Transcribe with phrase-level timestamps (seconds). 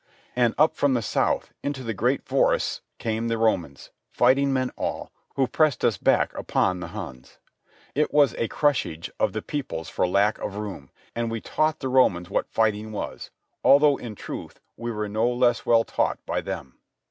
[0.35, 5.11] And up from the south into the great forests came the Romans, fighting men all,
[5.35, 7.37] who pressed us back upon the Huns.
[7.93, 11.87] It was a crushage of the peoples for lack of room; and we taught the
[11.87, 13.29] Romans what fighting was,
[13.63, 16.79] although in truth we were no less well taught by them.